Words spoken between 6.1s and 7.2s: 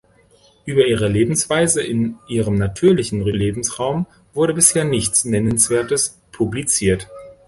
publiziert.